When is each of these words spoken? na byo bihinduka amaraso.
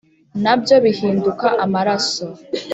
na 0.43 0.53
byo 0.59 0.75
bihinduka 0.83 1.47
amaraso. 1.65 2.25